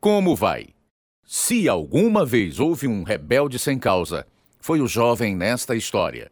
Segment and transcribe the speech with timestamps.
[0.00, 0.68] Como vai?
[1.26, 4.24] Se alguma vez houve um rebelde sem causa,
[4.60, 6.30] foi o jovem nesta história.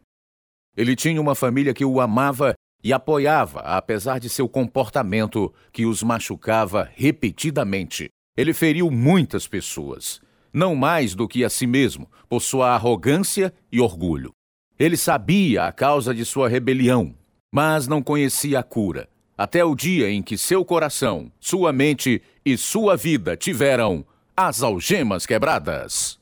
[0.75, 6.01] Ele tinha uma família que o amava e apoiava, apesar de seu comportamento que os
[6.01, 8.07] machucava repetidamente.
[8.37, 10.21] Ele feriu muitas pessoas,
[10.53, 14.31] não mais do que a si mesmo, por sua arrogância e orgulho.
[14.79, 17.13] Ele sabia a causa de sua rebelião,
[17.53, 22.57] mas não conhecia a cura, até o dia em que seu coração, sua mente e
[22.57, 24.03] sua vida tiveram
[24.35, 26.19] as algemas quebradas.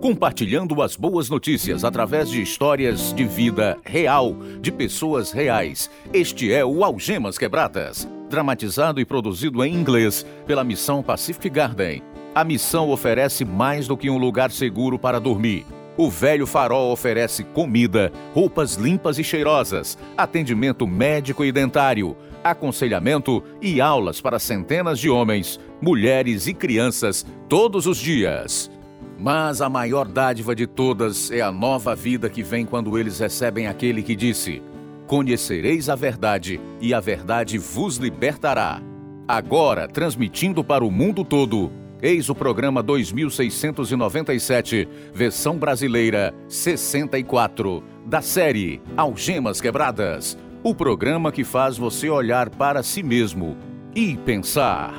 [0.00, 5.90] Compartilhando as boas notícias através de histórias de vida real, de pessoas reais.
[6.12, 12.02] Este é o Algemas Quebradas, dramatizado e produzido em inglês pela Missão Pacific Garden.
[12.34, 15.66] A missão oferece mais do que um lugar seguro para dormir.
[15.96, 23.80] O Velho Farol oferece comida, roupas limpas e cheirosas, atendimento médico e dentário, aconselhamento e
[23.80, 28.70] aulas para centenas de homens, mulheres e crianças todos os dias.
[29.18, 33.66] Mas a maior dádiva de todas é a nova vida que vem quando eles recebem
[33.66, 34.62] aquele que disse:
[35.06, 38.80] Conhecereis a verdade, e a verdade vos libertará.
[39.28, 41.70] Agora, transmitindo para o mundo todo,
[42.02, 51.78] eis o programa 2697, versão brasileira 64, da série Algemas Quebradas o programa que faz
[51.78, 53.56] você olhar para si mesmo
[53.94, 54.92] e pensar.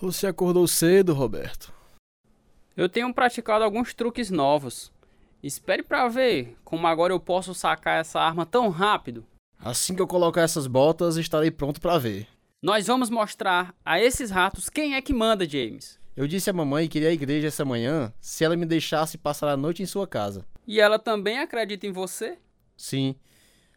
[0.00, 1.72] Você acordou cedo, Roberto.
[2.76, 4.92] Eu tenho praticado alguns truques novos.
[5.42, 9.24] Espere para ver como agora eu posso sacar essa arma tão rápido.
[9.58, 12.28] Assim que eu colocar essas botas, estarei pronto para ver.
[12.64, 16.00] Nós vamos mostrar a esses ratos quem é que manda, James.
[16.16, 19.50] Eu disse à mamãe que iria à igreja essa manhã se ela me deixasse passar
[19.50, 20.46] a noite em sua casa.
[20.66, 22.38] E ela também acredita em você?
[22.74, 23.16] Sim,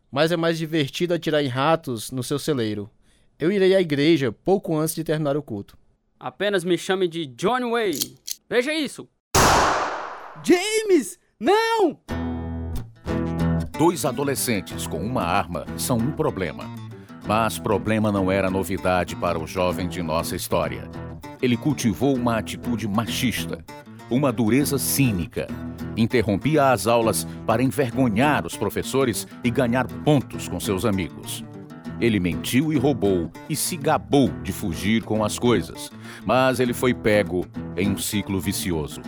[0.09, 2.89] mas é mais divertido atirar em ratos no seu celeiro.
[3.37, 5.77] Eu irei à igreja pouco antes de terminar o culto.
[6.17, 8.17] Apenas me chame de John Wayne.
[8.49, 9.05] Veja isso.
[10.41, 11.19] James!
[11.37, 11.99] Não!
[13.77, 16.86] Dois adolescentes com uma arma são um problema.
[17.27, 20.89] Mas problema não era novidade para o jovem de nossa história.
[21.41, 23.65] Ele cultivou uma atitude machista,
[24.09, 25.45] uma dureza cínica.
[25.97, 31.43] Interrompia as aulas para envergonhar os professores e ganhar pontos com seus amigos.
[31.99, 35.91] Ele mentiu e roubou e se gabou de fugir com as coisas,
[36.25, 37.45] mas ele foi pego
[37.75, 39.01] em um ciclo vicioso.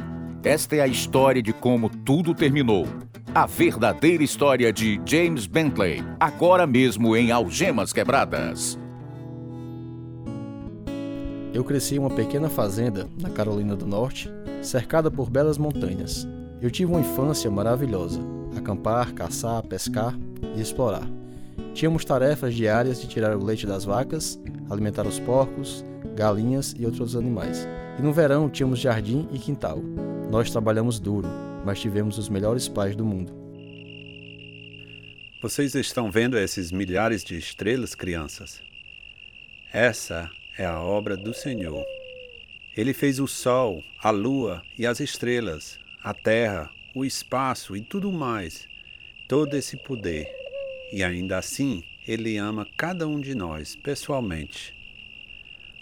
[0.43, 2.87] Esta é a história de como tudo terminou.
[3.35, 8.79] A verdadeira história de James Bentley, agora mesmo em Algemas Quebradas.
[11.53, 16.25] Eu cresci em uma pequena fazenda na Carolina do Norte, cercada por belas montanhas.
[16.61, 18.21] Eu tive uma infância maravilhosa:
[18.57, 20.17] acampar, caçar, pescar
[20.55, 21.07] e explorar.
[21.73, 24.39] Tínhamos tarefas diárias de tirar o leite das vacas,
[24.69, 25.83] alimentar os porcos,
[26.15, 27.67] galinhas e outros animais.
[27.99, 29.79] E no verão tínhamos jardim e quintal.
[30.29, 31.27] Nós trabalhamos duro,
[31.65, 33.33] mas tivemos os melhores pais do mundo.
[35.41, 38.61] Vocês estão vendo esses milhares de estrelas, crianças?
[39.73, 41.83] Essa é a obra do Senhor.
[42.77, 48.11] Ele fez o sol, a lua e as estrelas, a terra, o espaço e tudo
[48.11, 48.67] mais,
[49.27, 50.27] todo esse poder.
[50.93, 54.75] E ainda assim, ele ama cada um de nós pessoalmente.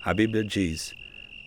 [0.06, 0.96] A Bíblia diz: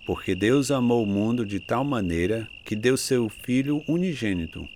[0.07, 4.67] Porque Deus amou o mundo de tal maneira que deu seu Filho unigênito,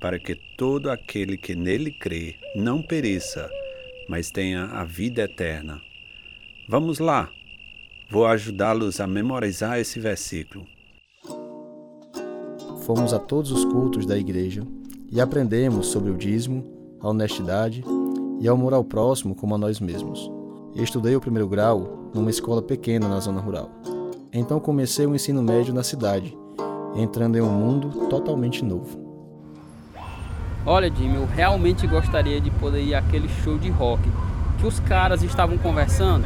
[0.00, 3.48] para que todo aquele que nele crê não pereça,
[4.08, 5.80] mas tenha a vida eterna.
[6.68, 7.30] Vamos lá,
[8.10, 10.66] vou ajudá-los a memorizar esse versículo.
[12.84, 14.66] Fomos a todos os cultos da igreja
[15.10, 16.64] e aprendemos sobre o dízimo,
[17.00, 17.84] a honestidade
[18.40, 20.30] e ao amor ao próximo como a nós mesmos.
[20.74, 23.70] Estudei o primeiro grau numa escola pequena na zona rural.
[24.34, 26.34] Então comecei o ensino médio na cidade,
[26.96, 28.98] entrando em um mundo totalmente novo.
[30.64, 34.02] Olha, Jimmy, eu realmente gostaria de poder ir àquele show de rock
[34.58, 36.24] que os caras estavam conversando.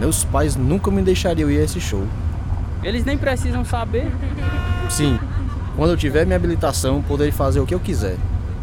[0.00, 2.04] Meus pais nunca me deixariam ir a esse show.
[2.82, 4.10] Eles nem precisam saber.
[4.90, 5.20] Sim,
[5.76, 8.16] quando eu tiver minha habilitação, poderei fazer o que eu quiser.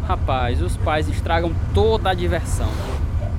[0.06, 2.68] Rapaz, os pais estragam toda a diversão.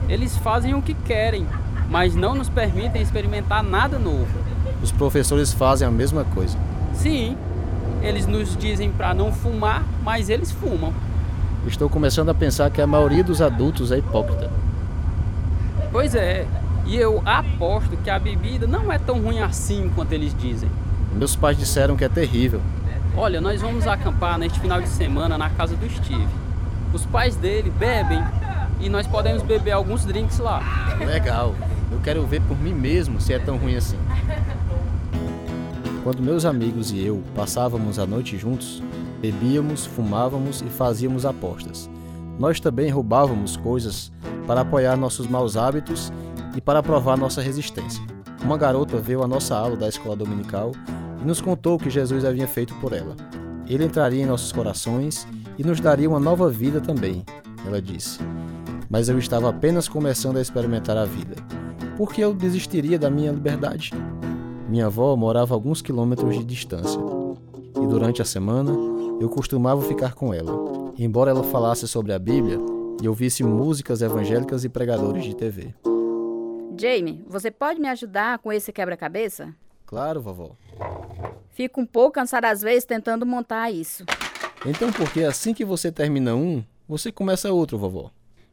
[0.09, 1.45] Eles fazem o que querem,
[1.87, 4.40] mas não nos permitem experimentar nada novo.
[4.81, 6.57] Os professores fazem a mesma coisa.
[6.93, 7.37] Sim,
[8.01, 10.93] eles nos dizem para não fumar, mas eles fumam.
[11.67, 14.49] Estou começando a pensar que a maioria dos adultos é hipócrita.
[15.91, 16.47] Pois é,
[16.85, 20.69] e eu aposto que a bebida não é tão ruim assim quanto eles dizem.
[21.13, 22.61] Meus pais disseram que é terrível.
[23.15, 26.27] Olha, nós vamos acampar neste final de semana na casa do Steve.
[26.93, 28.23] Os pais dele bebem
[28.79, 30.61] e nós podemos beber alguns drinks lá.
[31.05, 31.53] Legal.
[31.91, 33.97] Eu quero ver por mim mesmo se é tão ruim assim.
[36.03, 38.81] Quando meus amigos e eu passávamos a noite juntos,
[39.21, 41.87] bebíamos, fumávamos e fazíamos apostas.
[42.39, 44.11] Nós também roubávamos coisas
[44.47, 46.11] para apoiar nossos maus hábitos
[46.55, 48.03] e para provar nossa resistência.
[48.43, 50.71] Uma garota veio à nossa aula da escola dominical
[51.21, 53.15] e nos contou o que Jesus havia feito por ela.
[53.67, 57.23] Ele entraria em nossos corações e nos daria uma nova vida também,
[57.63, 58.17] ela disse.
[58.89, 61.35] Mas eu estava apenas começando a experimentar a vida.
[61.95, 63.91] Por que eu desistiria da minha liberdade?
[64.71, 66.97] Minha avó morava a alguns quilômetros de distância.
[67.75, 68.71] E durante a semana,
[69.19, 70.93] eu costumava ficar com ela.
[70.97, 72.57] Embora ela falasse sobre a Bíblia
[73.03, 75.75] e ouvisse músicas evangélicas e pregadores de TV.
[76.79, 79.53] Jamie, você pode me ajudar com esse quebra-cabeça?
[79.85, 80.55] Claro, vovó.
[81.49, 84.05] Fico um pouco cansada às vezes tentando montar isso.
[84.65, 88.09] Então, porque assim que você termina um, você começa outro, vovó.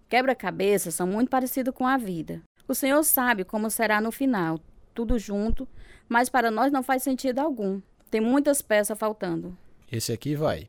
[0.09, 2.43] Quebra-cabeças são muito parecidos com a vida.
[2.67, 4.59] O Senhor sabe como será no final,
[4.93, 5.69] tudo junto,
[6.09, 7.81] mas para nós não faz sentido algum.
[8.11, 9.57] Tem muitas peças faltando.
[9.91, 10.69] Esse aqui vai.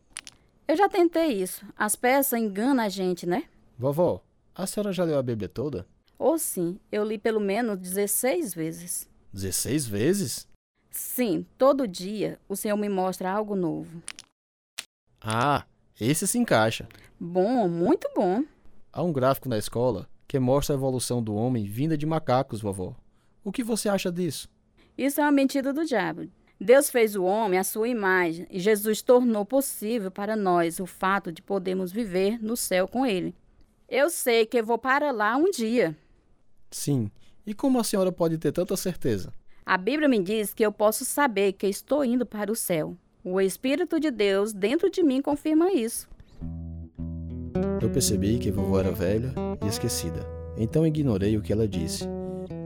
[0.67, 1.65] Eu já tentei isso.
[1.77, 3.45] As peças enganam a gente, né?
[3.77, 4.21] Vovó,
[4.53, 5.87] a senhora já leu a Bíblia toda?
[6.17, 9.09] Ou sim, eu li pelo menos 16 vezes.
[9.31, 10.47] 16 vezes?
[10.91, 14.01] Sim, todo dia o Senhor me mostra algo novo.
[15.21, 15.65] Ah,
[15.99, 16.87] esse se encaixa.
[17.19, 18.43] Bom, muito bom.
[18.91, 22.95] Há um gráfico na escola que mostra a evolução do homem vinda de macacos, vovó.
[23.43, 24.49] O que você acha disso?
[24.99, 26.27] Isso é uma mentira do diabo.
[26.59, 31.31] Deus fez o homem à sua imagem e Jesus tornou possível para nós o fato
[31.31, 33.33] de podermos viver no céu com Ele.
[33.87, 35.95] Eu sei que vou para lá um dia.
[36.69, 37.09] Sim.
[37.47, 39.33] E como a senhora pode ter tanta certeza?
[39.65, 42.97] A Bíblia me diz que eu posso saber que estou indo para o céu.
[43.23, 46.09] O Espírito de Deus dentro de mim confirma isso.
[47.81, 50.27] Eu percebi que vovó era velha e esquecida.
[50.57, 52.03] Então ignorei o que ela disse,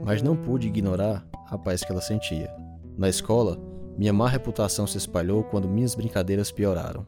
[0.04, 2.52] mas não pude ignorar a paz que ela sentia.
[2.96, 3.58] Na escola,
[3.96, 7.06] minha má reputação se espalhou quando minhas brincadeiras pioraram.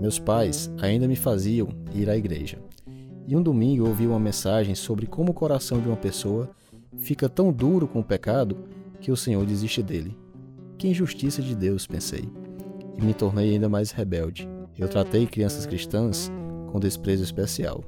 [0.00, 2.58] Meus pais ainda me faziam ir à igreja.
[3.26, 6.50] E um domingo ouvi uma mensagem sobre como o coração de uma pessoa
[6.98, 8.64] fica tão duro com o pecado
[9.00, 10.16] que o Senhor desiste dele.
[10.76, 12.28] Que injustiça de Deus, pensei.
[12.96, 14.48] E me tornei ainda mais rebelde.
[14.78, 16.30] Eu tratei crianças cristãs
[16.72, 17.84] com desprezo especial.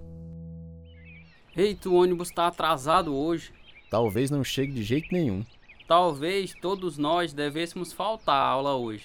[1.56, 3.52] Eita, o ônibus está atrasado hoje.
[3.90, 5.44] Talvez não chegue de jeito nenhum.
[5.93, 9.05] Talvez todos nós devêssemos faltar à aula hoje.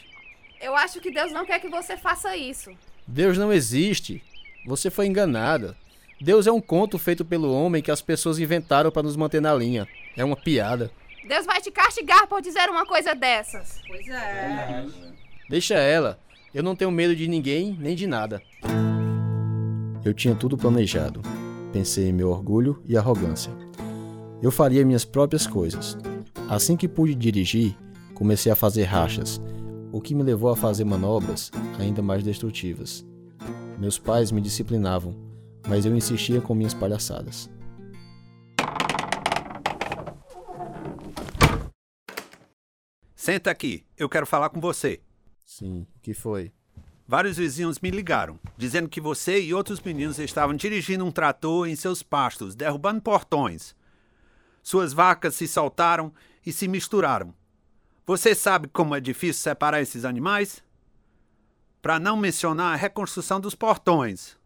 [0.61, 2.71] Eu acho que Deus não quer que você faça isso.
[3.05, 4.23] Deus não existe.
[4.65, 5.75] Você foi enganada.
[6.21, 9.53] Deus é um conto feito pelo homem que as pessoas inventaram para nos manter na
[9.53, 9.85] linha.
[10.15, 10.89] É uma piada.
[11.27, 13.81] Deus vai te castigar por dizer uma coisa dessas.
[13.85, 14.85] Pois é.
[15.49, 16.17] Deixa ela.
[16.53, 18.41] Eu não tenho medo de ninguém nem de nada.
[20.05, 21.21] Eu tinha tudo planejado.
[21.73, 23.51] Pensei em meu orgulho e arrogância.
[24.41, 25.97] Eu faria minhas próprias coisas.
[26.49, 27.75] Assim que pude dirigir,
[28.13, 29.41] comecei a fazer rachas,
[29.91, 33.05] o que me levou a fazer manobras ainda mais destrutivas.
[33.77, 35.13] Meus pais me disciplinavam,
[35.67, 37.49] mas eu insistia com minhas palhaçadas.
[43.13, 45.01] Senta aqui, eu quero falar com você.
[45.43, 46.53] Sim, o que foi?
[47.05, 51.75] Vários vizinhos me ligaram, dizendo que você e outros meninos estavam dirigindo um trator em
[51.75, 53.75] seus pastos, derrubando portões.
[54.63, 56.11] Suas vacas se soltaram
[56.47, 57.33] e se misturaram.
[58.05, 60.63] Você sabe como é difícil separar esses animais?
[61.81, 64.37] Para não mencionar a reconstrução dos portões.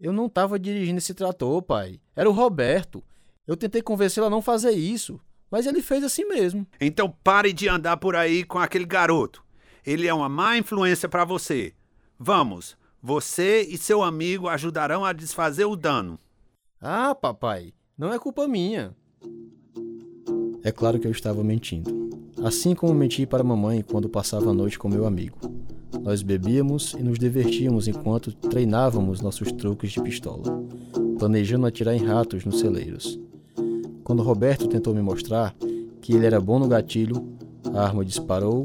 [0.00, 2.00] Eu não estava dirigindo esse trator, pai.
[2.16, 3.04] Era o Roberto.
[3.46, 6.66] Eu tentei convencê-lo a não fazer isso, mas ele fez assim mesmo.
[6.80, 9.44] Então pare de andar por aí com aquele garoto.
[9.84, 11.74] Ele é uma má influência para você.
[12.18, 16.18] Vamos, você e seu amigo ajudarão a desfazer o dano.
[16.80, 18.96] Ah, papai, não é culpa minha.
[20.64, 21.90] É claro que eu estava mentindo.
[22.42, 25.36] Assim como menti para mamãe quando passava a noite com meu amigo.
[26.02, 30.44] Nós bebíamos e nos divertíamos enquanto treinávamos nossos truques de pistola,
[31.18, 33.18] planejando atirar em ratos nos celeiros.
[34.04, 35.54] Quando Roberto tentou me mostrar
[36.00, 37.24] que ele era bom no gatilho,
[37.74, 38.62] a arma disparou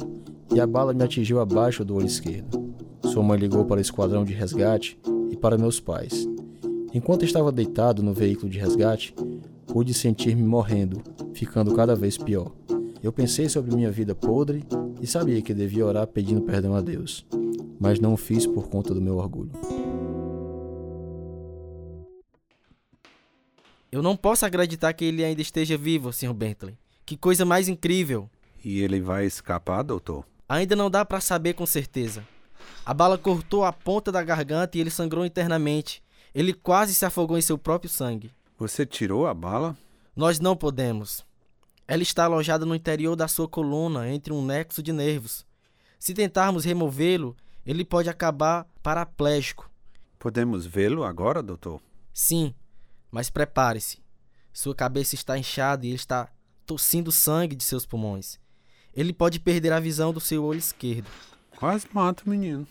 [0.54, 2.74] e a bala me atingiu abaixo do olho esquerdo.
[3.04, 5.00] Sua mãe ligou para o esquadrão de resgate
[5.32, 6.27] e para meus pais.
[6.94, 9.16] Enquanto estava deitado no veículo de resgate,
[9.68, 11.01] pude sentir-me morrendo,
[11.38, 12.51] ficando cada vez pior.
[13.03, 14.65] Eu pensei sobre minha vida podre
[15.00, 17.25] e sabia que devia orar pedindo perdão a Deus,
[17.79, 19.51] mas não o fiz por conta do meu orgulho.
[23.91, 26.34] Eu não posso acreditar que ele ainda esteja vivo, Sr.
[26.34, 26.75] Bentley.
[27.06, 28.29] Que coisa mais incrível!
[28.63, 30.25] E ele vai escapar, doutor?
[30.50, 32.27] Ainda não dá para saber com certeza.
[32.86, 36.01] A bala cortou a ponta da garganta e ele sangrou internamente.
[36.34, 38.32] Ele quase se afogou em seu próprio sangue.
[38.58, 39.77] Você tirou a bala?
[40.17, 41.24] Nós não podemos.
[41.88, 45.45] Ela está alojada no interior da sua coluna, entre um nexo de nervos.
[46.00, 49.69] Se tentarmos removê-lo, ele pode acabar paraplégico.
[50.17, 51.79] Podemos vê-lo agora, doutor?
[52.12, 52.51] Sim,
[53.12, 54.00] mas prepare-se.
[54.51, 56.27] Sua cabeça está inchada e ele está
[56.65, 58.39] tossindo sangue de seus pulmões.
[58.95, 61.07] Ele pode perder a visão do seu olho esquerdo.
[61.57, 62.67] Quase mata o menino.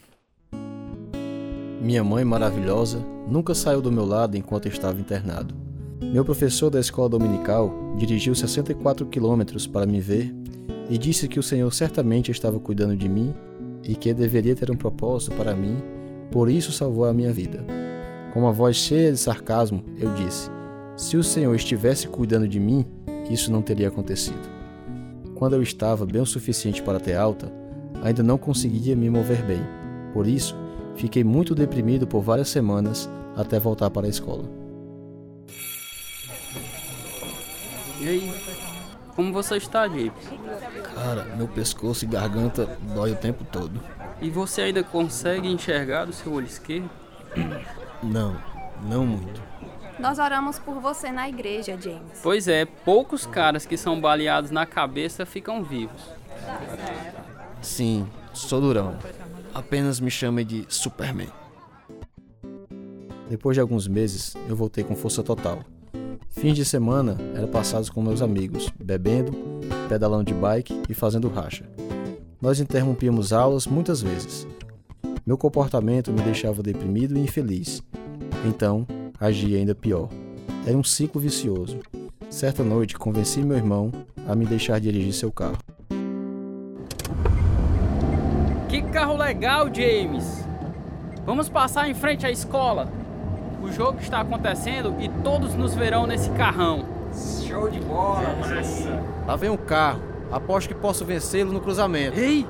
[1.80, 2.98] Minha mãe maravilhosa
[3.28, 5.65] nunca saiu do meu lado enquanto eu estava internado.
[6.00, 10.34] Meu professor da escola dominical dirigiu 64 quilômetros para me ver
[10.90, 13.34] e disse que o Senhor certamente estava cuidando de mim
[13.82, 15.76] e que deveria ter um propósito para mim,
[16.30, 17.64] por isso salvou a minha vida.
[18.32, 20.50] Com uma voz cheia de sarcasmo, eu disse:
[20.96, 22.84] Se o Senhor estivesse cuidando de mim,
[23.30, 24.48] isso não teria acontecido.
[25.34, 27.50] Quando eu estava bem o suficiente para ter alta,
[28.02, 29.62] ainda não conseguia me mover bem.
[30.12, 30.54] Por isso,
[30.94, 34.65] fiquei muito deprimido por várias semanas até voltar para a escola.
[38.06, 38.32] E aí?
[39.16, 40.12] Como você está, James?
[40.94, 43.80] Cara, meu pescoço e garganta dói o tempo todo.
[44.22, 46.88] E você ainda consegue enxergar do seu olho esquerdo?
[48.00, 48.40] Não,
[48.88, 49.42] não muito.
[49.98, 52.20] Nós oramos por você na igreja, James.
[52.22, 56.00] Pois é, poucos caras que são baleados na cabeça ficam vivos.
[57.60, 58.96] Sim, sou durão.
[59.52, 61.32] Apenas me chame de Superman.
[63.28, 65.64] Depois de alguns meses, eu voltei com força total.
[66.36, 69.32] Fins de semana eram passados com meus amigos, bebendo,
[69.88, 71.64] pedalando de bike e fazendo racha.
[72.40, 74.46] Nós interrompíamos aulas muitas vezes.
[75.24, 77.82] Meu comportamento me deixava deprimido e infeliz.
[78.46, 78.86] Então,
[79.18, 80.10] agia ainda pior.
[80.66, 81.78] Era um ciclo vicioso.
[82.28, 83.90] Certa noite, convenci meu irmão
[84.28, 85.56] a me deixar dirigir seu carro.
[88.68, 90.44] Que carro legal, James!
[91.24, 93.05] Vamos passar em frente à escola.
[93.66, 96.84] O jogo está acontecendo e todos nos verão nesse carrão.
[97.44, 99.02] Show de bola, massa.
[99.26, 100.00] Lá vem um carro.
[100.30, 102.16] Aposto que posso vencê-lo no cruzamento.
[102.16, 102.46] Ei!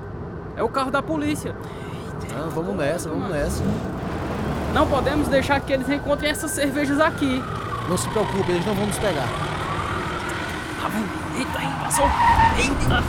[0.57, 1.57] É o carro da polícia.
[2.35, 3.65] Ah, vamos nessa, vamos nessa.
[4.75, 7.43] Não podemos deixar que eles encontrem essas cervejas aqui.
[7.89, 9.27] Não se preocupe, eles não vão nos pegar.
[10.83, 11.39] Tá vendo?
[11.39, 12.07] Eita, aí, passou!
[12.59, 13.03] Eita!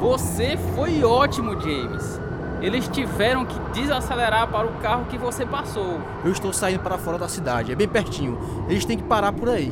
[0.00, 2.20] Você foi ótimo, James.
[2.64, 6.00] Eles tiveram que desacelerar para o carro que você passou.
[6.24, 8.38] Eu estou saindo para fora da cidade, é bem pertinho.
[8.70, 9.70] Eles têm que parar por aí.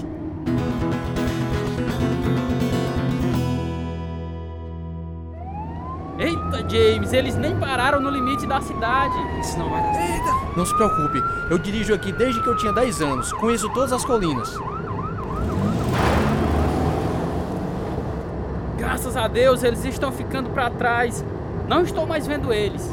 [6.18, 9.16] Eita, James, eles nem pararam no limite da cidade.
[9.40, 10.56] Isso não vai dar certo.
[10.58, 13.32] Não se preocupe, eu dirijo aqui desde que eu tinha 10 anos.
[13.32, 14.54] Conheço todas as colinas.
[18.76, 21.25] Graças a Deus, eles estão ficando para trás.
[21.73, 22.87] Não estou mais vendo eles.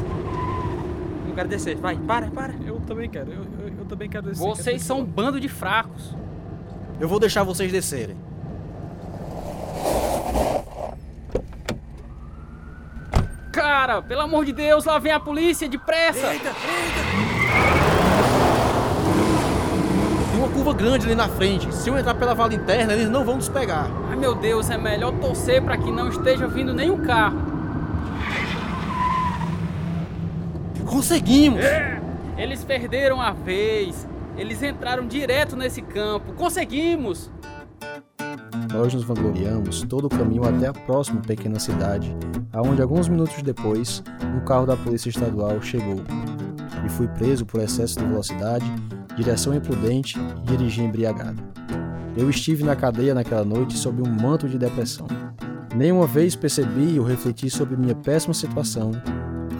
[1.28, 1.76] Eu quero descer.
[1.76, 2.54] Vai, para, para.
[2.64, 4.42] Eu também quero, eu, eu, eu também quero descer.
[4.42, 6.16] Vocês são um bando de fracos.
[6.98, 8.16] Eu vou deixar vocês descerem.
[13.52, 16.28] Cara, pelo amor de Deus, lá vem a polícia, depressa!
[20.30, 21.70] Tem uma curva grande ali na frente.
[21.74, 23.90] Se eu entrar pela vala interna, eles não vão nos pegar.
[24.08, 27.49] Ai meu Deus, é melhor torcer para que não esteja vindo nenhum carro.
[30.90, 31.60] Conseguimos!
[32.36, 34.08] Eles perderam a vez.
[34.36, 36.32] Eles entraram direto nesse campo.
[36.32, 37.30] Conseguimos!
[38.72, 42.12] Nós nos vangloriamos todo o caminho até a próxima pequena cidade,
[42.52, 44.02] aonde alguns minutos depois,
[44.36, 46.02] um carro da polícia estadual chegou.
[46.84, 48.66] E fui preso por excesso de velocidade,
[49.16, 51.40] direção imprudente e dirigir embriagado.
[52.16, 55.06] Eu estive na cadeia naquela noite sob um manto de depressão.
[55.72, 58.90] Nenhuma vez percebi ou refleti sobre minha péssima situação,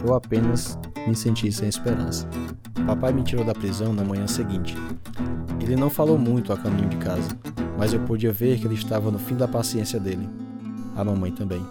[0.05, 2.28] eu apenas me senti sem esperança.
[2.87, 4.75] Papai me tirou da prisão na manhã seguinte.
[5.61, 7.28] Ele não falou muito a caminho de casa,
[7.78, 10.28] mas eu podia ver que ele estava no fim da paciência dele.
[10.97, 11.64] A mamãe também.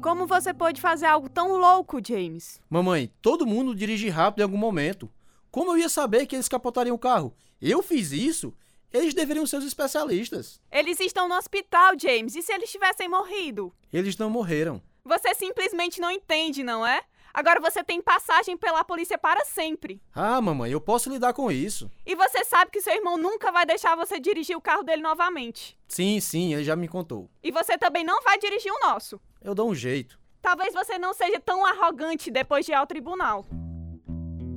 [0.00, 2.60] Como você pôde fazer algo tão louco, James?
[2.70, 5.10] Mamãe, todo mundo dirige rápido em algum momento.
[5.50, 7.34] Como eu ia saber que eles capotariam o carro?
[7.60, 8.54] Eu fiz isso?
[8.92, 10.60] Eles deveriam ser os especialistas.
[10.72, 12.34] Eles estão no hospital, James.
[12.34, 13.72] E se eles tivessem morrido?
[13.92, 14.82] Eles não morreram.
[15.04, 17.02] Você simplesmente não entende, não é?
[17.32, 20.00] Agora você tem passagem pela polícia para sempre.
[20.14, 21.90] Ah, mamãe, eu posso lidar com isso.
[22.04, 25.78] E você sabe que seu irmão nunca vai deixar você dirigir o carro dele novamente.
[25.86, 27.30] Sim, sim, ele já me contou.
[27.42, 29.20] E você também não vai dirigir o nosso.
[29.42, 30.18] Eu dou um jeito.
[30.42, 33.44] Talvez você não seja tão arrogante depois de ir ao tribunal.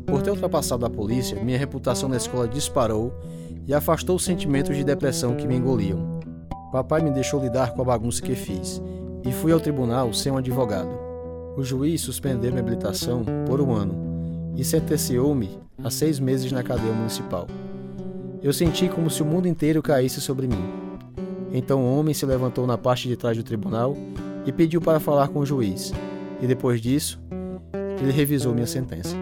[0.07, 3.13] Por ter ultrapassado a polícia, minha reputação na escola disparou
[3.67, 6.19] e afastou os sentimentos de depressão que me engoliam.
[6.71, 8.81] Papai me deixou lidar com a bagunça que fiz
[9.25, 11.02] e fui ao tribunal sem um advogado.
[11.55, 16.93] O juiz suspendeu minha habilitação por um ano e sentenciou-me a seis meses na cadeia
[16.93, 17.47] municipal.
[18.41, 20.63] Eu senti como se o mundo inteiro caísse sobre mim.
[21.53, 23.95] Então o homem se levantou na parte de trás do tribunal
[24.47, 25.93] e pediu para falar com o juiz,
[26.41, 27.21] e depois disso,
[28.01, 29.15] ele revisou minha sentença.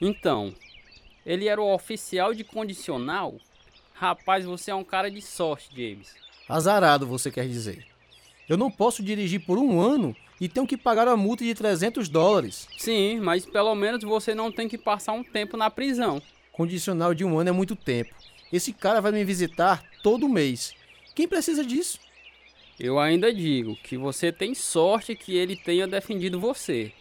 [0.00, 0.52] Então,
[1.24, 3.34] ele era o oficial de condicional?
[3.92, 6.14] Rapaz, você é um cara de sorte, James.
[6.48, 7.95] Azarado, você quer dizer.
[8.48, 12.08] Eu não posso dirigir por um ano e tenho que pagar a multa de 300
[12.08, 12.68] dólares.
[12.78, 16.22] Sim, mas pelo menos você não tem que passar um tempo na prisão.
[16.52, 18.14] Condicional de um ano é muito tempo.
[18.52, 20.74] Esse cara vai me visitar todo mês.
[21.14, 21.98] Quem precisa disso?
[22.78, 26.92] Eu ainda digo que você tem sorte que ele tenha defendido você.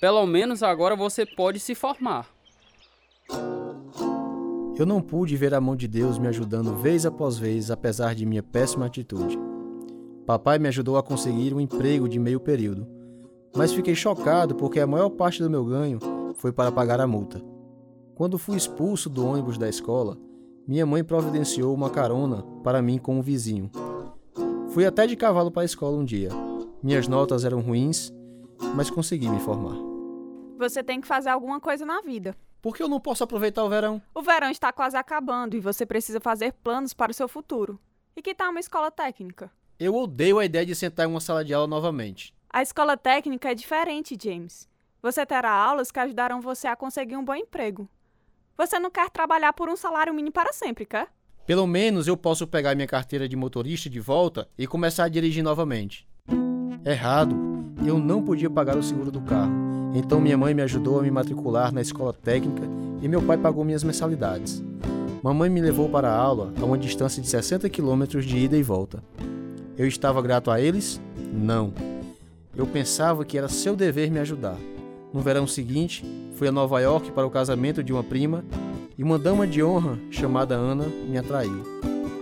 [0.00, 2.26] Pelo menos agora você pode se formar.
[4.78, 8.24] Eu não pude ver a mão de Deus me ajudando vez após vez, apesar de
[8.24, 9.38] minha péssima atitude.
[10.26, 12.84] Papai me ajudou a conseguir um emprego de meio período,
[13.56, 16.00] mas fiquei chocado porque a maior parte do meu ganho
[16.34, 17.40] foi para pagar a multa.
[18.16, 20.18] Quando fui expulso do ônibus da escola,
[20.66, 23.70] minha mãe providenciou uma carona para mim com um vizinho.
[24.70, 26.30] Fui até de cavalo para a escola um dia.
[26.82, 28.12] Minhas notas eram ruins,
[28.74, 29.76] mas consegui me formar.
[30.58, 32.34] Você tem que fazer alguma coisa na vida.
[32.60, 34.02] Por que eu não posso aproveitar o verão?
[34.12, 37.78] O verão está quase acabando e você precisa fazer planos para o seu futuro.
[38.16, 39.52] E que tal uma escola técnica?
[39.78, 42.34] Eu odeio a ideia de sentar em uma sala de aula novamente.
[42.50, 44.68] A escola técnica é diferente, James.
[45.02, 47.88] Você terá aulas que ajudarão você a conseguir um bom emprego.
[48.56, 51.08] Você não quer trabalhar por um salário mínimo para sempre, quer?
[51.46, 55.44] Pelo menos eu posso pegar minha carteira de motorista de volta e começar a dirigir
[55.44, 56.08] novamente.
[56.84, 57.36] Errado,
[57.86, 59.66] eu não podia pagar o seguro do carro
[59.98, 62.62] então minha mãe me ajudou a me matricular na escola técnica
[63.00, 64.62] e meu pai pagou minhas mensalidades.
[65.22, 68.62] Mamãe me levou para a aula a uma distância de 60 quilômetros de ida e
[68.62, 69.02] volta.
[69.78, 71.00] Eu estava grato a eles?
[71.32, 71.72] Não.
[72.56, 74.56] Eu pensava que era seu dever me ajudar.
[75.12, 76.02] No verão seguinte,
[76.36, 78.42] fui a Nova York para o casamento de uma prima
[78.96, 81.62] e uma dama de honra chamada Ana me atraiu.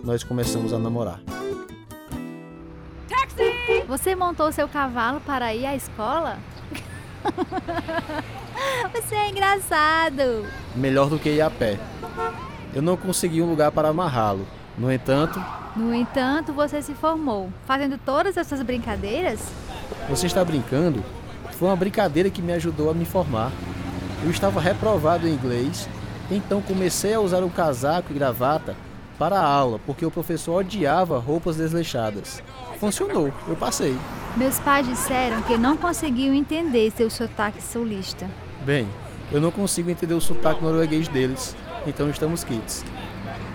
[0.03, 1.21] Nós começamos a namorar.
[3.87, 6.39] Você montou seu cavalo para ir à escola?
[8.93, 10.45] Você é engraçado.
[10.75, 11.79] Melhor do que ir a pé.
[12.75, 14.45] Eu não consegui um lugar para amarrá-lo.
[14.77, 15.43] No entanto.
[15.77, 19.41] No entanto, você se formou, fazendo todas essas brincadeiras?
[20.09, 21.03] Você está brincando?
[21.53, 23.53] Foi uma brincadeira que me ajudou a me formar.
[24.25, 25.89] Eu estava reprovado em inglês,
[26.31, 28.75] então comecei a usar um casaco e gravata
[29.19, 32.43] para a aula, porque o professor odiava roupas desleixadas.
[32.81, 33.97] Funcionou, eu passei.
[34.37, 38.29] Meus pais disseram que não conseguiam entender seu sotaque sulista.
[38.65, 38.89] Bem,
[39.31, 41.55] eu não consigo entender o sotaque norueguês deles,
[41.87, 42.85] então estamos quites.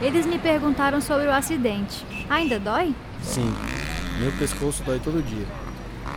[0.01, 2.05] Eles me perguntaram sobre o acidente.
[2.29, 2.95] Ainda dói?
[3.21, 3.53] Sim,
[4.17, 5.45] meu pescoço dói todo dia.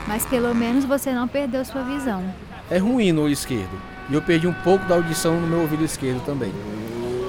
[0.06, 2.22] Mas pelo menos você não perdeu sua visão.
[2.70, 3.76] É ruim no olho esquerdo,
[4.08, 6.52] e eu perdi um pouco da audição no meu ouvido esquerdo também.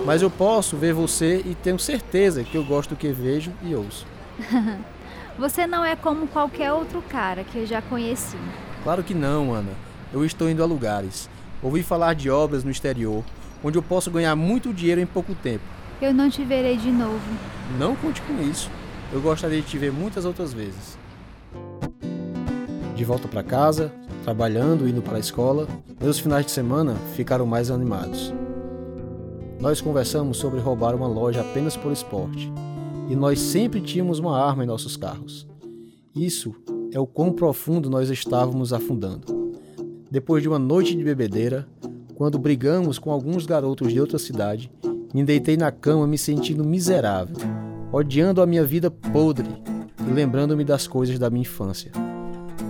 [0.05, 3.73] Mas eu posso ver você e tenho certeza que eu gosto do que vejo e
[3.73, 4.05] ouço.
[5.39, 8.37] Você não é como qualquer outro cara que eu já conheci.
[8.83, 9.71] Claro que não, Ana.
[10.11, 11.27] Eu estou indo a lugares.
[11.61, 13.23] Ouvi falar de obras no exterior,
[13.63, 15.63] onde eu posso ganhar muito dinheiro em pouco tempo.
[16.03, 17.17] Eu não te verei de novo.
[17.79, 18.69] Não conte com isso.
[19.13, 20.97] Eu gostaria de te ver muitas outras vezes.
[22.93, 23.89] De volta para casa,
[24.21, 25.65] trabalhando, indo para a escola,
[26.01, 28.33] meus finais de semana ficaram mais animados.
[29.61, 32.51] Nós conversamos sobre roubar uma loja apenas por esporte
[33.09, 35.47] e nós sempre tínhamos uma arma em nossos carros.
[36.13, 36.53] Isso
[36.91, 39.53] é o quão profundo nós estávamos afundando.
[40.11, 41.65] Depois de uma noite de bebedeira,
[42.13, 44.69] quando brigamos com alguns garotos de outra cidade,
[45.13, 47.37] me deitei na cama me sentindo miserável,
[47.91, 49.47] odiando a minha vida podre
[49.99, 51.91] e lembrando-me das coisas da minha infância.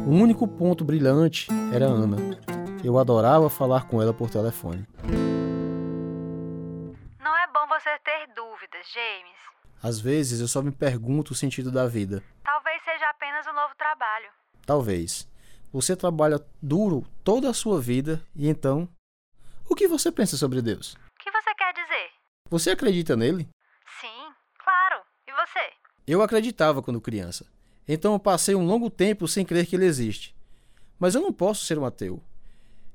[0.05, 2.17] O único ponto brilhante era Ana.
[2.83, 4.85] Eu adorava falar com ela por telefone.
[7.21, 9.37] Não é bom você ter dúvidas, James.
[9.81, 12.21] Às vezes eu só me pergunto o sentido da vida.
[12.43, 14.29] Talvez seja apenas um novo trabalho.
[14.65, 15.25] Talvez.
[15.71, 18.87] Você trabalha duro toda a sua vida e então.
[19.69, 20.93] O que você pensa sobre Deus?
[20.93, 22.11] O que você quer dizer?
[22.53, 23.49] Você acredita nele?
[23.99, 24.31] Sim,
[24.63, 25.01] claro.
[25.27, 25.73] E você?
[26.05, 27.47] Eu acreditava quando criança.
[27.87, 30.35] Então eu passei um longo tempo sem crer que ele existe.
[30.99, 32.21] Mas eu não posso ser um ateu.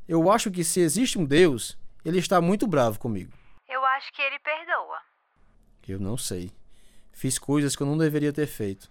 [0.06, 3.32] Eu acho que se existe um Deus, ele está muito bravo comigo.
[3.68, 4.98] Eu acho que ele perdoa.
[5.88, 6.52] Eu não sei.
[7.12, 8.88] Fiz coisas que eu não deveria ter feito.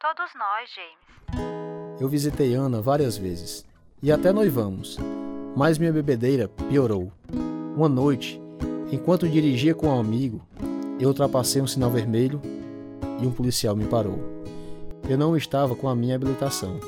[0.00, 2.00] Todos nós, James.
[2.00, 3.64] Eu visitei Ana várias vezes
[4.02, 4.96] e até noivamos,
[5.56, 7.12] mas minha bebedeira piorou.
[7.76, 8.40] Uma noite,
[8.90, 10.40] enquanto dirigia com um amigo,
[10.98, 12.40] eu ultrapassei um sinal vermelho
[13.20, 14.18] e um policial me parou.
[15.08, 16.78] Eu não estava com a minha habilitação.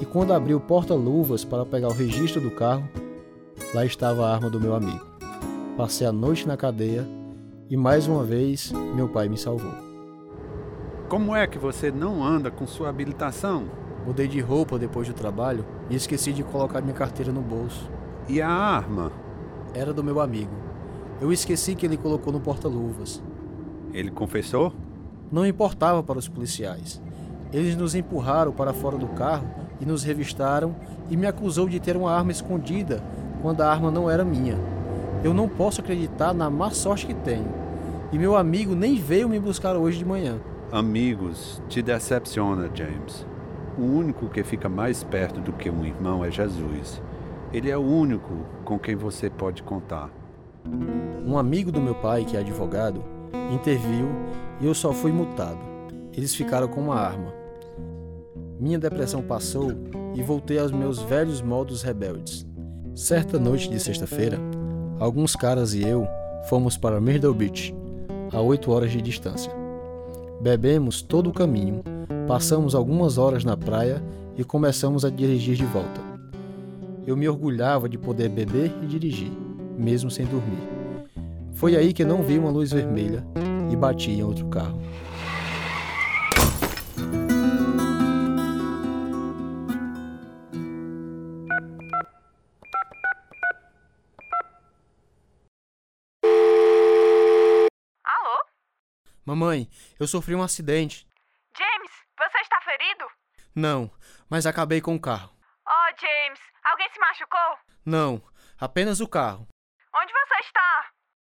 [0.00, 2.88] E quando abri o porta-luvas para pegar o registro do carro,
[3.74, 5.04] lá estava a arma do meu amigo.
[5.76, 7.06] Passei a noite na cadeia
[7.68, 9.72] e mais uma vez meu pai me salvou.
[11.08, 13.64] Como é que você não anda com sua habilitação?
[14.06, 17.90] Mudei de roupa depois do trabalho e esqueci de colocar minha carteira no bolso.
[18.28, 19.12] E a arma?
[19.74, 20.63] Era do meu amigo.
[21.20, 23.22] Eu esqueci que ele colocou no porta-luvas.
[23.92, 24.72] Ele confessou?
[25.30, 27.00] Não importava para os policiais.
[27.52, 29.46] Eles nos empurraram para fora do carro
[29.80, 30.74] e nos revistaram
[31.08, 33.02] e me acusou de ter uma arma escondida
[33.40, 34.58] quando a arma não era minha.
[35.22, 37.46] Eu não posso acreditar na má sorte que tenho.
[38.12, 40.40] E meu amigo nem veio me buscar hoje de manhã.
[40.72, 43.24] Amigos, te decepciona, James.
[43.78, 47.00] O único que fica mais perto do que um irmão é Jesus.
[47.52, 50.10] Ele é o único com quem você pode contar.
[51.26, 53.02] Um amigo do meu pai, que é advogado,
[53.52, 54.08] interviu
[54.60, 55.58] e eu só fui multado.
[56.12, 57.32] Eles ficaram com uma arma.
[58.58, 59.72] Minha depressão passou
[60.14, 62.46] e voltei aos meus velhos modos rebeldes.
[62.94, 64.38] Certa noite de sexta-feira,
[65.00, 66.06] alguns caras e eu
[66.48, 67.74] fomos para Myrtle Beach,
[68.32, 69.52] a 8 horas de distância.
[70.40, 71.82] Bebemos todo o caminho,
[72.28, 74.02] passamos algumas horas na praia
[74.36, 76.00] e começamos a dirigir de volta.
[77.06, 79.32] Eu me orgulhava de poder beber e dirigir,
[79.76, 80.58] mesmo sem dormir.
[81.54, 83.24] Foi aí que não vi uma luz vermelha
[83.70, 84.80] e bati em outro carro.
[98.04, 98.44] Alô?
[99.24, 101.06] Mamãe, eu sofri um acidente.
[101.56, 103.04] James, você está ferido?
[103.54, 103.90] Não,
[104.28, 105.32] mas acabei com o carro.
[105.66, 107.58] Oh, James, alguém se machucou?
[107.86, 108.22] Não,
[108.58, 109.46] apenas o carro.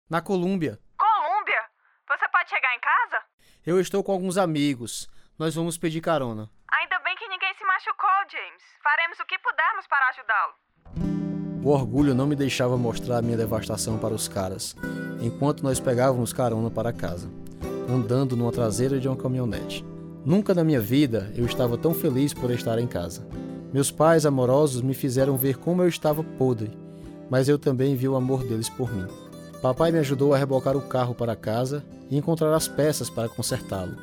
[0.10, 0.80] Na Colômbia.
[0.98, 1.62] Colômbia?
[2.08, 3.24] Você pode chegar em casa?
[3.64, 5.08] Eu estou com alguns amigos.
[5.38, 6.50] Nós vamos pedir carona.
[6.82, 8.64] Ainda bem que ninguém se machucou, James.
[8.84, 11.64] Faremos o que pudermos para ajudá-lo.
[11.64, 14.76] O orgulho não me deixava mostrar minha devastação para os caras,
[15.22, 17.30] enquanto nós pegávamos carona para casa,
[17.88, 19.86] andando numa traseira de uma caminhonete.
[20.26, 23.28] Nunca na minha vida eu estava tão feliz por estar em casa.
[23.72, 26.76] Meus pais amorosos me fizeram ver como eu estava podre,
[27.30, 29.29] mas eu também vi o amor deles por mim.
[29.62, 33.98] Papai me ajudou a rebocar o carro para casa e encontrar as peças para consertá-lo,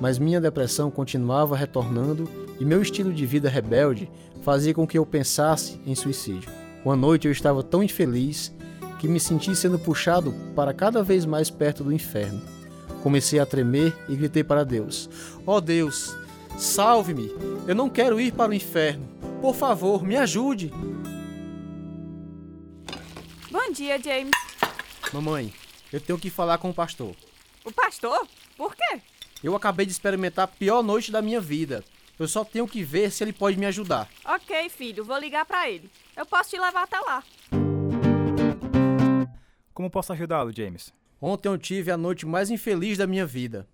[0.00, 2.28] mas minha depressão continuava retornando
[2.60, 4.08] e meu estilo de vida rebelde
[4.42, 6.48] fazia com que eu pensasse em suicídio.
[6.84, 8.54] Uma noite eu estava tão infeliz
[9.00, 12.40] que me senti sendo puxado para cada vez mais perto do inferno.
[13.02, 15.10] Comecei a tremer e gritei para Deus:
[15.44, 16.16] Ó oh Deus,
[16.56, 17.32] salve-me!
[17.66, 19.08] Eu não quero ir para o inferno.
[19.40, 20.72] Por favor, me ajude!
[23.50, 24.30] Bom dia, James.
[25.12, 25.52] Mamãe,
[25.92, 27.16] eu tenho que falar com o pastor.
[27.64, 28.28] O pastor?
[28.56, 29.00] Por quê?
[29.42, 31.84] Eu acabei de experimentar a pior noite da minha vida.
[32.16, 34.08] Eu só tenho que ver se ele pode me ajudar.
[34.24, 35.90] Ok, filho, vou ligar para ele.
[36.16, 37.24] Eu posso te levar até lá.
[39.74, 40.92] Como posso ajudá-lo, James?
[41.20, 43.66] Ontem eu tive a noite mais infeliz da minha vida.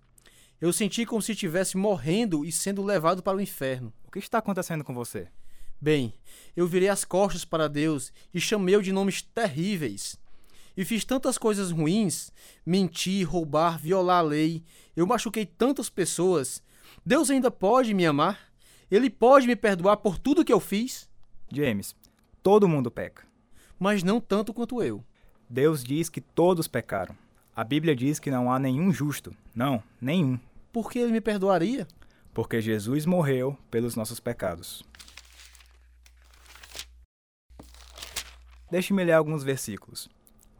[0.58, 3.92] Eu senti como se estivesse morrendo e sendo levado para o inferno.
[4.06, 5.28] O que está acontecendo com você?
[5.78, 6.14] Bem,
[6.56, 10.18] eu virei as costas para Deus e chamei-o de nomes terríveis.
[10.76, 12.32] E fiz tantas coisas ruins:
[12.64, 14.62] mentir, roubar, violar a lei.
[14.94, 16.62] Eu machuquei tantas pessoas.
[17.04, 18.52] Deus ainda pode me amar?
[18.90, 21.08] Ele pode me perdoar por tudo que eu fiz?
[21.50, 21.94] James,
[22.42, 23.24] todo mundo peca.
[23.78, 25.04] Mas não tanto quanto eu.
[25.48, 27.16] Deus diz que todos pecaram.
[27.54, 29.34] A Bíblia diz que não há nenhum justo.
[29.54, 30.38] Não, nenhum.
[30.72, 31.86] Por que ele me perdoaria?
[32.34, 34.84] Porque Jesus morreu pelos nossos pecados.
[38.70, 40.08] Deixe-me ler alguns versículos.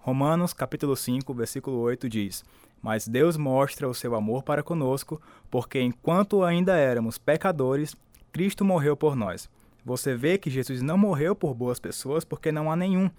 [0.07, 2.45] Romanos capítulo 5, versículo 8 diz:
[2.81, 7.97] Mas Deus mostra o seu amor para conosco, porque enquanto ainda éramos pecadores,
[8.31, 9.51] Cristo morreu por nós.
[9.85, 13.11] Você vê que Jesus não morreu por boas pessoas, porque não há nenhum.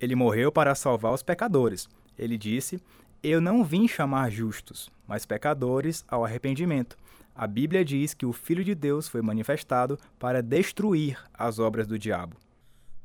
[0.00, 1.88] Ele morreu para salvar os pecadores.
[2.18, 2.82] Ele disse:
[3.22, 6.96] Eu não vim chamar justos, mas pecadores ao arrependimento.
[7.36, 11.96] A Bíblia diz que o Filho de Deus foi manifestado para destruir as obras do
[11.96, 12.36] diabo.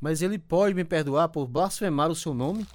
[0.01, 2.65] Mas ele pode me perdoar por blasfemar o seu nome?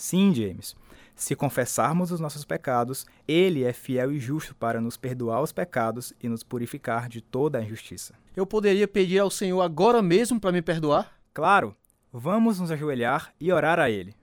[0.00, 0.74] Sim, James.
[1.14, 6.14] Se confessarmos os nossos pecados, ele é fiel e justo para nos perdoar os pecados
[6.22, 8.14] e nos purificar de toda a injustiça.
[8.34, 11.12] Eu poderia pedir ao Senhor agora mesmo para me perdoar?
[11.34, 11.76] Claro.
[12.10, 14.14] Vamos nos ajoelhar e orar a ele.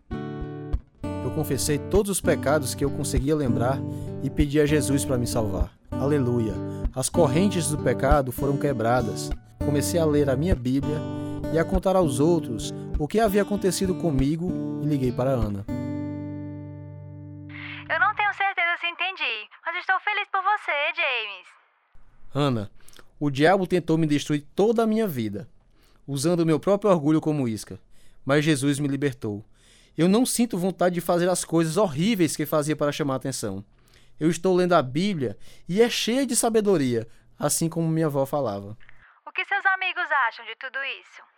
[1.23, 3.79] Eu confessei todos os pecados que eu conseguia lembrar
[4.23, 5.77] e pedi a Jesus para me salvar.
[5.91, 6.55] Aleluia!
[6.95, 9.29] As correntes do pecado foram quebradas.
[9.63, 10.97] Comecei a ler a minha Bíblia
[11.53, 15.65] e a contar aos outros o que havia acontecido comigo e liguei para Ana.
[17.89, 21.47] Eu não tenho certeza se entendi, mas estou feliz por você, James.
[22.33, 22.71] Ana,
[23.19, 25.49] O diabo tentou me destruir toda a minha vida,
[26.05, 27.79] usando meu próprio orgulho como isca,
[28.23, 29.43] mas Jesus me libertou.
[29.97, 33.65] Eu não sinto vontade de fazer as coisas horríveis que fazia para chamar atenção.
[34.19, 35.35] Eu estou lendo a Bíblia
[35.67, 37.07] e é cheia de sabedoria,
[37.39, 38.77] assim como minha avó falava.
[39.25, 41.36] O que seus amigos acham de tudo isso?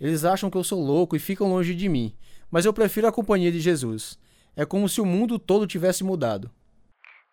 [0.00, 2.14] Eles acham que eu sou louco e ficam longe de mim,
[2.50, 4.18] mas eu prefiro a companhia de Jesus.
[4.56, 6.50] É como se o mundo todo tivesse mudado.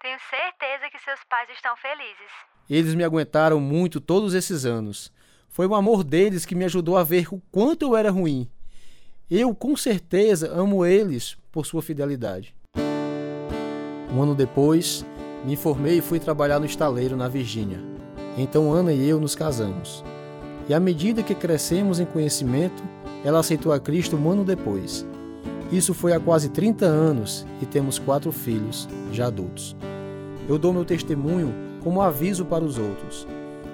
[0.02, 2.32] Tenho certeza que seus pais estão felizes.
[2.70, 5.12] Eles me aguentaram muito todos esses anos.
[5.50, 8.50] Foi o amor deles que me ajudou a ver o quanto eu era ruim.
[9.30, 12.56] Eu, com certeza, amo eles por sua fidelidade.
[14.14, 15.06] Um ano depois,
[15.46, 17.80] me formei e fui trabalhar no estaleiro na Virgínia.
[18.38, 20.04] Então Ana e eu nos casamos.
[20.72, 22.82] E à medida que crescemos em conhecimento,
[23.26, 25.06] ela aceitou a Cristo um ano depois.
[25.70, 29.76] Isso foi há quase 30 anos e temos quatro filhos, já adultos.
[30.48, 31.54] Eu dou meu testemunho
[31.84, 33.28] como aviso para os outros.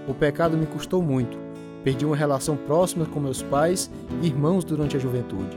[0.08, 1.38] O pecado me custou muito.
[1.84, 5.56] Perdi uma relação próxima com meus pais e irmãos durante a juventude.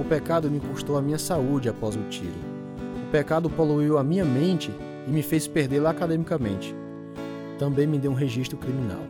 [0.00, 2.32] O pecado me custou a minha saúde após o tiro.
[3.06, 4.72] O pecado poluiu a minha mente
[5.06, 6.74] e me fez perdê-la academicamente.
[7.58, 9.02] Também me deu um registro criminal.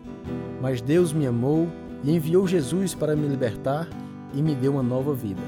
[0.61, 1.69] Mas Deus me amou
[2.03, 3.89] e enviou Jesus para me libertar
[4.33, 5.43] e me deu uma nova vida.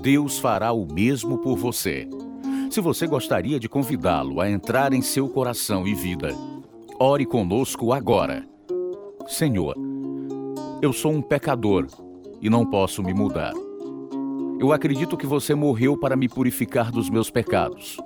[0.00, 2.08] Deus fará o mesmo por você.
[2.70, 6.34] Se você gostaria de convidá-lo a entrar em seu coração e vida,
[6.98, 8.44] ore conosco agora.
[9.28, 9.76] Senhor,
[10.80, 11.86] eu sou um pecador
[12.40, 13.52] e não posso me mudar.
[14.58, 17.98] Eu acredito que você morreu para me purificar dos meus pecados.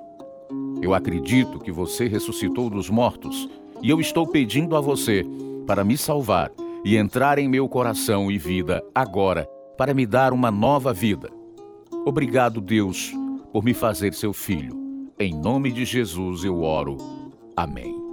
[0.81, 3.49] Eu acredito que você ressuscitou dos mortos
[3.81, 5.25] e eu estou pedindo a você
[5.65, 6.51] para me salvar
[6.83, 11.29] e entrar em meu coração e vida agora para me dar uma nova vida.
[12.05, 13.13] Obrigado, Deus,
[13.51, 14.75] por me fazer seu filho.
[15.19, 16.97] Em nome de Jesus eu oro.
[17.55, 18.07] Amém.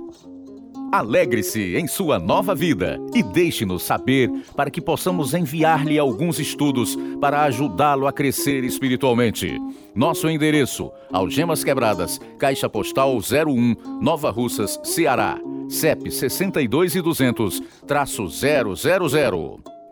[0.94, 7.42] Alegre-se em sua nova vida e deixe-nos saber para que possamos enviar-lhe alguns estudos para
[7.42, 9.61] ajudá-lo a crescer espiritualmente.
[9.94, 15.38] Nosso endereço: Algemas Quebradas, Caixa Postal 01, Nova Russas, Ceará.
[15.68, 18.74] CEP 62 e 200, traço 000.